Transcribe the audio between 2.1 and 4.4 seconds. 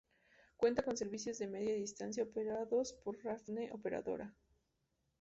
operados por Renfe Operadora.